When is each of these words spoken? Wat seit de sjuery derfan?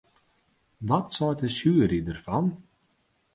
Wat 0.89 1.07
seit 1.17 1.39
de 1.41 1.49
sjuery 1.57 1.99
derfan? 2.07 2.47